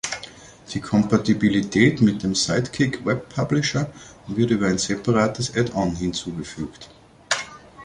Die 0.73 0.81
Kompatibilität 0.81 2.01
mit 2.01 2.23
dem 2.23 2.33
Sidekick 2.33 3.05
Web 3.05 3.29
Publisher 3.29 3.91
wird 4.25 4.49
über 4.49 4.65
ein 4.65 4.79
separates 4.79 5.55
Add-on 5.55 5.95
hinzugefügt. 5.95 6.89